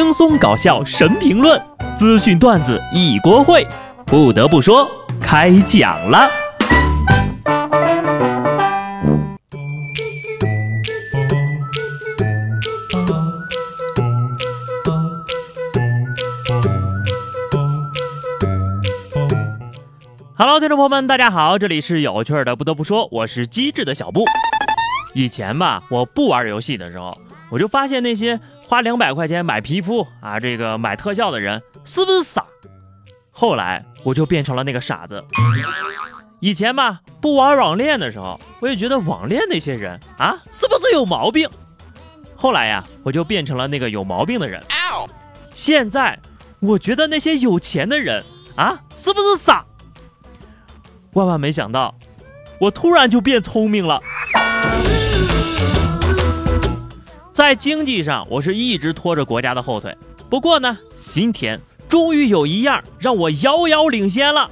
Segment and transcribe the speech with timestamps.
[0.00, 1.60] 轻松搞笑神评论，
[1.96, 3.66] 资讯段子一锅烩。
[4.06, 4.88] 不得不说，
[5.20, 6.30] 开讲了。
[20.36, 22.54] Hello，听众朋友们，大家好，这里是有趣的。
[22.54, 24.24] 不得不说，我是机智的小布。
[25.12, 27.18] 以前吧，我不玩游戏的时候，
[27.50, 28.38] 我就发现那些
[28.68, 32.44] 花两百块钱买皮肤啊，这个买特效的人是不是傻？
[33.30, 35.24] 后来我就变成了那个傻子。
[36.38, 41.48] 以前吧，不玩网恋的时候，我也觉得网恋那些人啊，是不是有毛病？
[42.36, 44.62] 后来呀，我就变成了那个有毛病的人。
[45.54, 46.18] 现在
[46.60, 48.22] 我觉得那些有钱的人
[48.54, 49.64] 啊，是不是傻？
[51.14, 51.94] 万万没想到，
[52.60, 53.98] 我突然就变聪明了。
[57.38, 59.96] 在经济上，我是一直拖着国家的后腿。
[60.28, 64.50] 不过呢，今天终于有一样让我遥遥领先了。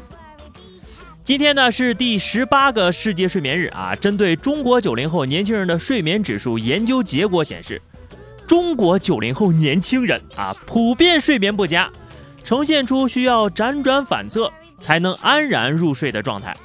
[1.24, 3.96] 今天呢是第十八个世界睡眠日啊。
[3.96, 7.82] 针对中国九零后年轻人的睡眠指数研究结果显示，
[8.46, 11.90] 中国九零后年轻人啊普遍睡眠不佳，
[12.44, 16.56] 呈现出需要辗转反侧才能安然入睡的状态。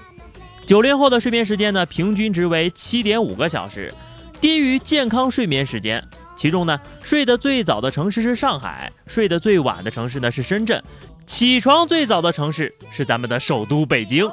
[0.68, 3.92] 九零后的睡眠时间呢，平均值为七点五个小时。
[4.40, 6.04] 低于健康睡眠时间，
[6.42, 10.82] 其中呢，睡得最早的城市是上海，睡得最晚的城市呢是深圳，
[11.28, 14.28] 起床最早的城市是咱们的首都北京。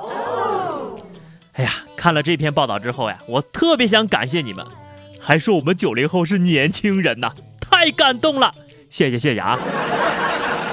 [1.53, 4.67] 哎呀，看了这篇报道之后呀，我特别想感谢你们，
[5.21, 8.55] 还说我们九零后是年轻人呐，太感动了，
[8.89, 9.59] 谢谢谢谢啊！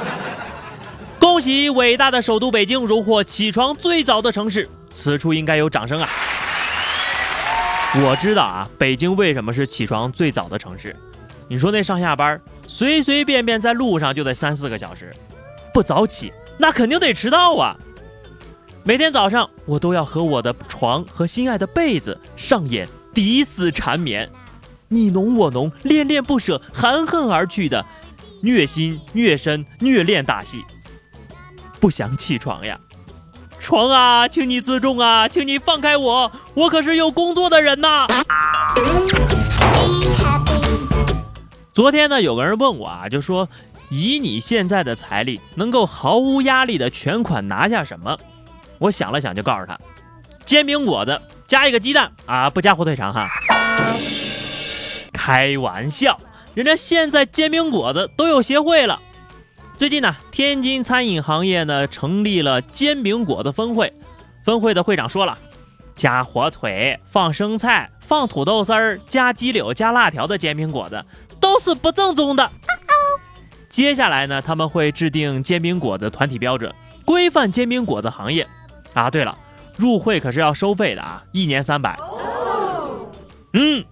[1.19, 6.07] 恭喜伟大的首都北京荣获起床最早的城市，此处应该有掌声啊！
[7.95, 10.95] 我知道啊，北京为什么是起床最早的城市？
[11.47, 15.13] 你说那上下班随随便便在路上就得三四个小时，
[15.73, 17.75] 不早起那肯定得迟到啊！
[18.83, 24.29] 每天早上我都要和我的床和心爱的被子上演抵死缠绵，
[24.87, 27.85] 你侬我侬，恋恋不舍，含恨而去的
[28.41, 30.63] 虐心虐身虐恋大戏。
[31.79, 32.79] 不想起床呀！
[33.59, 38.07] 床啊，请你自重啊，请你放开我，我可是有工作的人呐。
[41.75, 43.49] 昨天呢，有个人问我啊，就说
[43.89, 48.17] 以你现在的财力，能够毫无压力的全款拿下什么？
[48.77, 49.77] 我想了想，就告诉他，
[50.45, 53.27] 煎饼果子加一个鸡蛋啊，不加火腿肠哈。
[55.11, 56.17] 开玩笑，
[56.53, 58.97] 人家现在煎饼果子都有协会了。
[59.77, 63.91] 最近呢，天津餐饮行业呢成立了煎饼果子分会，
[64.45, 65.37] 分会的会长说了，
[65.93, 71.03] 加火腿、放生菜、放土豆丝儿、加鸡柳、加辣条的煎饼果子
[71.45, 72.51] 都是不正宗的。
[73.69, 76.73] 接下来呢，他们会制定煎饼果子团体标准，
[77.05, 78.47] 规范煎饼果子行业。
[78.95, 79.37] 啊，对了，
[79.77, 81.95] 入会可是要收费的啊，一年三百。
[83.53, 83.85] 嗯，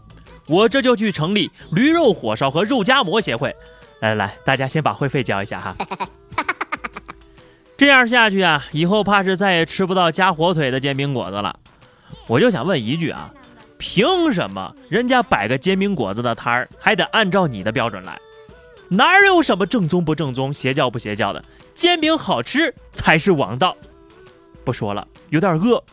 [0.48, 3.56] 我这就去成立驴肉火烧和肉夹馍协会。
[4.00, 5.76] 来来来，大家先把会费交一下哈。
[7.78, 11.56] 这样下去啊，以后怕是再也吃不到加火腿的煎饼果子了。
[12.26, 13.32] 我就想问一句啊，
[13.84, 18.18] 凭什么人家摆个煎饼果子的摊儿还得按照你的标准来？
[18.88, 21.44] 哪有什么正宗不正宗、邪教不邪教的？
[21.74, 23.76] 煎饼好吃才是王道。
[24.64, 25.84] 不说了，有点饿。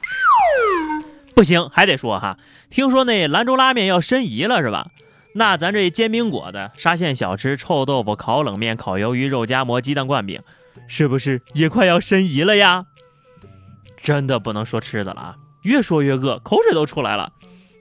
[1.34, 2.38] 不行，还得说哈，
[2.70, 4.86] 听说那兰州拉面要申遗了是吧？
[5.34, 10.40] 那咱这煎饼果子、沙县小吃、臭豆腐、烤冷面、烤鱿鱼、肉夹馍、鸡蛋灌饼，
[10.86, 12.86] 是不是也快要申遗了呀？
[14.00, 17.32] 真的不能说吃的了啊，越说越饿，口水都出来了。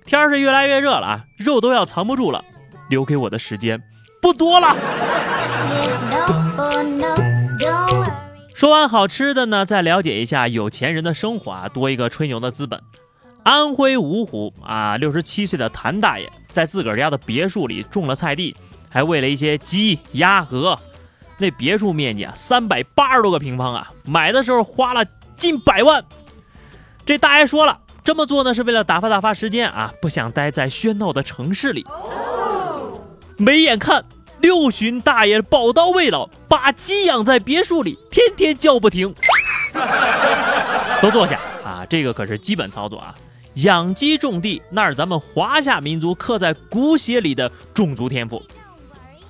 [0.09, 2.43] 天是越来越热了啊，肉都要藏不住了，
[2.89, 3.79] 留给我的时间
[4.19, 4.75] 不多了。
[8.55, 12.81] 说完好吃的呢，再了解一下有钱人的生活啊，多一个吹牛的资本。
[13.43, 18.57] 安徽芜湖啊，六十七岁的谭大爷在自个儿家的别墅里种了菜地，
[18.89, 20.75] 还喂了一些鸡、鸭、鹅。
[21.38, 25.05] 那别墅面积啊，三百八十多个平方啊，买的时候花了
[25.38, 26.03] 近百万。
[27.05, 27.79] 这大爷说了，
[28.09, 31.85] 这么做呢是为了打发打发时间啊，不想待在喧闹的城市里。
[33.38, 34.03] 没眼看
[34.39, 39.13] 六旬大爷宝刀未老，把鸡养在别墅里，天天叫不停。
[41.03, 43.13] 都坐下啊，这个可是基本操作啊。
[43.53, 48.41] 养鸡种地，那是咱们华夏民族刻在骨血里的种族天赋。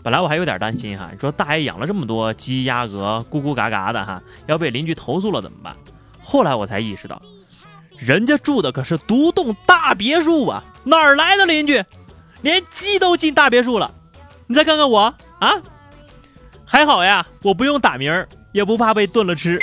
[0.02, 5.76] 本来我还有点担心哈，你说大爷养了这么多鸡鸭鹅，咕咕嘎嘎的哈，要被邻居投诉了怎么办？
[6.24, 7.22] 后来我才意识到，
[8.00, 11.84] 人家住的可是独栋大别墅啊，哪儿来的邻居？
[12.42, 13.94] 连鸡都进大别墅了。
[14.48, 15.54] 你再看看我啊，
[16.66, 19.60] 还好呀，我不用打鸣儿，也不怕被炖了吃。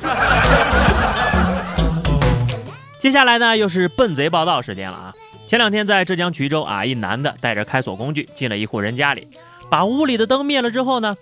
[3.00, 5.14] 接下来呢，又是笨贼报道时间了啊！
[5.48, 9.26] 前两天在浙江衢州啊，一男的带着开锁工具进了一户人家里，
[9.68, 11.16] 把屋里的灯灭了之后呢，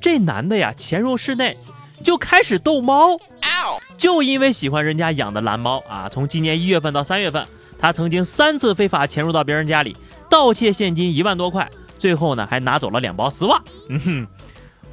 [0.00, 1.58] 这男的呀潜入室内
[2.02, 3.18] 就开始逗猫。
[3.96, 7.46] 就因为喜欢人家养的蓝猫啊，从今年一月份到三月份，
[7.78, 9.96] 他曾经三次非法潜入到别人家里
[10.28, 13.62] 盗窃现金一万多块，最后呢还拿走了两包丝袜。
[13.88, 14.26] 嗯哼，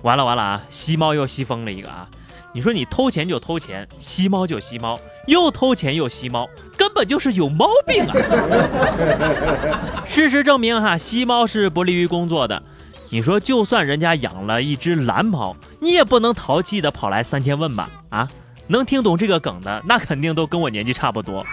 [0.02, 0.62] 完了完了啊！
[0.70, 2.08] 吸猫又吸疯了一个啊！
[2.54, 8.14] 你说你偷钱就偷钱，吸猫就吸猫，又偷钱又吸猫，根本就是有毛病啊！
[10.06, 12.62] 事实证明哈，吸猫是不利于工作的。
[13.10, 17.90] 你说就算人家养了一只蓝猫，你也不能淘气的跑来三千问吧？
[18.10, 18.28] 啊，
[18.72, 21.46] 能听懂这个梗的，那肯定都跟我年纪差不多。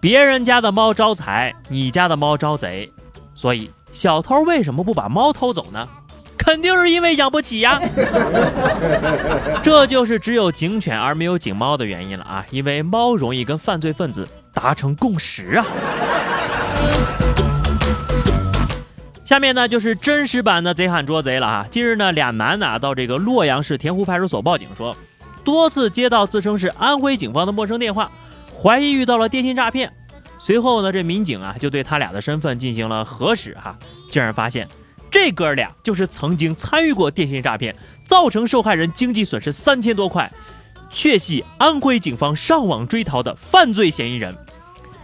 [0.00, 2.90] 别人家的猫招财，你家的猫招贼，
[3.34, 5.86] 所以小偷为什么不把猫偷走呢？
[6.38, 7.80] 肯定是因为养不起呀，
[9.62, 12.44] 这就是只有警犬而没有警猫的原因了啊！
[12.50, 15.64] 因为猫容易跟犯罪分子达成共识啊。
[19.24, 21.66] 下面呢就是真实版的贼喊捉贼了啊！
[21.70, 24.96] 近日呢，俩男的到这个洛阳市田湖派出所报警说，
[25.44, 28.10] 多次接到自称是安徽警方的陌生电话，
[28.52, 29.92] 怀疑遇到了电信诈骗。
[30.40, 33.78] 随后呢，这民警啊就对他俩的身份进行了核实哈，
[34.10, 34.68] 竟然发现。
[35.08, 40.30] 这哥俩就是曾经参与过电信诈骗，造成受害人经济损失三千多块，
[40.90, 44.34] 确系安徽警方上网追逃的犯罪嫌疑人。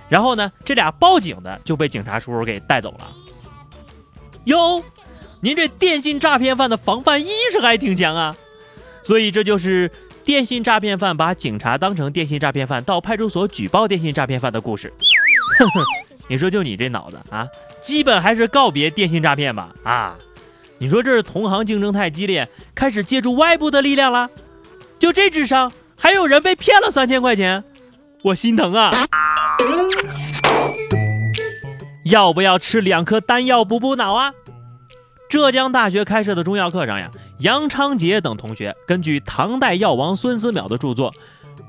[0.08, 3.06] 然后呢，这俩报警的就被警察叔叔给带走了。
[4.48, 4.82] 哟，
[5.40, 8.34] 您这电信诈骗犯的防范意识还挺强啊！
[9.02, 9.90] 所以这就是
[10.24, 14.90] 电信诈骗犯把警察当成电信诈骗犯到派出所举报电信诈骗犯的故事。
[15.58, 15.84] 哼哼。
[16.30, 17.46] 你说就你这脑子啊，
[17.80, 20.16] 基本还是告别电信诈骗吧啊！
[20.78, 24.30] 你说这是同行竞争太激烈，开始借助外部的力量了？
[24.98, 27.64] 就这智商，还有人被骗了三千块钱，
[28.22, 29.06] 我心疼啊！
[32.10, 34.32] 要不要吃两颗丹药补补脑啊？
[35.28, 41.12] 浙江大学开设的中药课上呀，杨昌杰等同学根据唐代药王孙思邈的著作《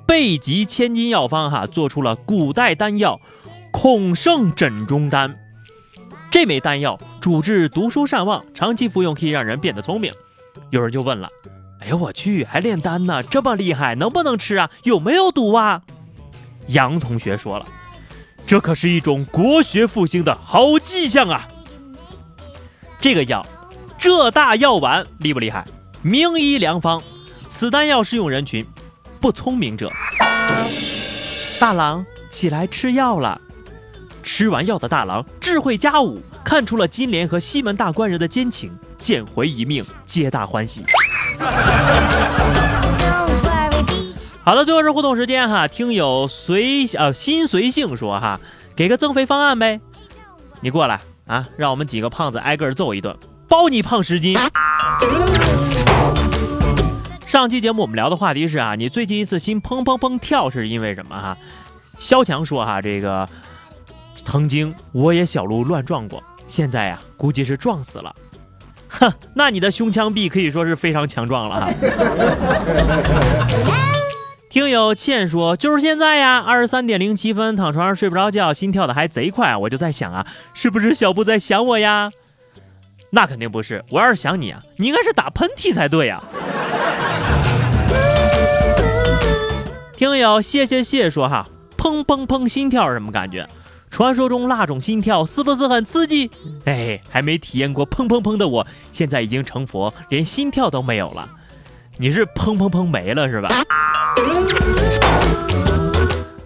[0.06, 3.20] 备急千金药方》哈，做出了古代丹药。
[3.72, 5.38] 孔圣枕中丹，
[6.32, 10.12] 这枚丹药主治读书善忘，长期服用可以让人变得聪明。
[10.72, 11.30] 有人就问了
[11.80, 13.22] ：“哎呦我去，还炼丹呢？
[13.22, 14.72] 这么厉害，能不能吃啊？
[14.84, 15.84] 有没有毒啊？”
[16.70, 17.66] 杨同学说了
[18.50, 21.48] ：“这可是一种国学复兴的好迹象啊！
[23.00, 23.46] 这个药，
[23.96, 25.64] 浙大药丸厉不厉害？
[26.02, 27.00] 名医良方，
[27.48, 28.66] 此丹药适用人群，
[29.22, 29.92] 不聪明者。
[31.60, 33.40] 大郎起来吃药了。”
[34.26, 40.84] 吃完药的大郎智慧加五，看出了金莲和西门大官人的奸情，捡回一命，皆大欢喜。
[44.50, 48.40] 好的，最后是互动时间哈，听友随呃心随性说哈，
[48.76, 49.80] 给个增肥方案呗，
[50.60, 53.16] 你过来啊，让我们几个胖子挨个揍一顿，
[53.48, 54.36] 包你胖十斤。
[57.28, 61.38] 上期节目我们聊的话题是啊，你最近一次心砰砰砰跳是因为什么哈？
[62.00, 63.30] 肖强说哈，这个。
[64.16, 68.12] 曾经我也小鹿乱撞过，现在呀，估计是撞死了。
[68.88, 71.72] 哼，那你的胸腔壁可以说是非常强壮了哈。
[74.50, 80.26] 听友倩说，就是现在呀，二十三点零七分，躺床上睡不着觉，心跳的还贼快，我就在想啊，
[80.56, 82.10] 是不是小布在想我呀？
[83.12, 86.24] 那肯定不是，我要是想你啊，你应该是打喷嚏才对呀。
[89.96, 93.48] 听友谢谢谢说哈，砰砰砰，心跳是什么感觉？
[93.92, 96.32] 传说中那种心跳是不是很刺激？
[96.66, 101.30] 哎，还没体验过砰砰砰的我，现在已经成佛，连心跳都没有了。
[101.98, 103.64] 你是砰砰砰没了是吧？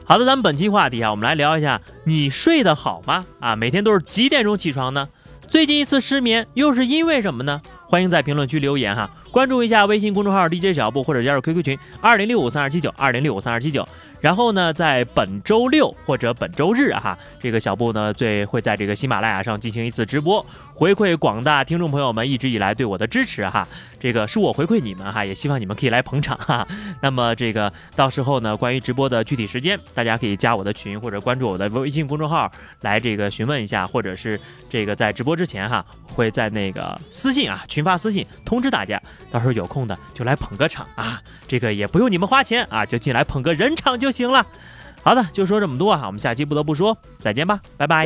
[0.05, 3.25] 好的，咱们本期话题啊，我们来聊一下，你睡得好吗？
[3.39, 5.07] 啊，每天都是几点钟起床呢？
[5.47, 7.61] 最近一次失眠又是因为什么呢？
[7.87, 13.87] 欢迎在评论区留言哈，关注一下微信公众号 DJ 小布或者加入 QQ 群二零六五三二七九二零六五三二七九。
[14.19, 23.67] 然后呢，在本周六或者本周日哈，这个小布呢最会在这个喜马拉雅上进行一次直播，回馈广大听众朋友们一直以来对我的支持哈。
[23.99, 26.67] 这个是我回馈你们哈，也希望你们可以来捧场哈。
[27.01, 32.51] 那么这个到时候呢，关于直播的具体时间，大家可以加我的群或者关注我的微信公众号
[32.81, 34.39] 来这个询问一下，或者是
[34.69, 39.01] 这个在直播之前哈，会在那个私信啊群发私信通知大家，
[39.31, 44.13] 到时候有空的就来捧个场啊，这个也不用你们花钱啊，就进来捧个人场就。
[44.13, 44.45] 行了，
[45.01, 48.05] 好的，就说这么多哈，我们下期不得不说再见吧，拜拜。